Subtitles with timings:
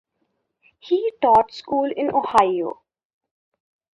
[0.79, 2.81] He taught school in Ohio.